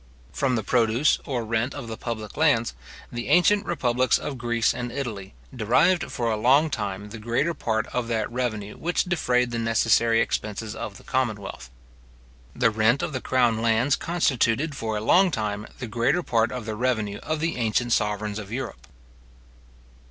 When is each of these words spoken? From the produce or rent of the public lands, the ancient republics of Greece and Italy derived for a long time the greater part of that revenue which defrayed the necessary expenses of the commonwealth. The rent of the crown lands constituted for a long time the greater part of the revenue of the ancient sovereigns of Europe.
From 0.33 0.55
the 0.55 0.63
produce 0.63 1.19
or 1.25 1.45
rent 1.45 1.75
of 1.75 1.87
the 1.87 1.95
public 1.95 2.35
lands, 2.35 2.73
the 3.11 3.27
ancient 3.27 3.67
republics 3.67 4.17
of 4.17 4.35
Greece 4.39 4.73
and 4.73 4.91
Italy 4.91 5.35
derived 5.55 6.11
for 6.11 6.31
a 6.31 6.37
long 6.37 6.71
time 6.71 7.11
the 7.11 7.19
greater 7.19 7.53
part 7.53 7.85
of 7.93 8.07
that 8.07 8.31
revenue 8.31 8.77
which 8.77 9.03
defrayed 9.03 9.51
the 9.51 9.59
necessary 9.59 10.19
expenses 10.19 10.73
of 10.75 10.97
the 10.97 11.03
commonwealth. 11.03 11.69
The 12.55 12.71
rent 12.71 13.03
of 13.03 13.13
the 13.13 13.21
crown 13.21 13.61
lands 13.61 13.95
constituted 13.95 14.73
for 14.75 14.97
a 14.97 15.01
long 15.01 15.29
time 15.29 15.67
the 15.77 15.85
greater 15.85 16.23
part 16.23 16.51
of 16.51 16.65
the 16.65 16.73
revenue 16.73 17.19
of 17.21 17.39
the 17.39 17.57
ancient 17.57 17.91
sovereigns 17.93 18.39
of 18.39 18.51
Europe. 18.51 18.87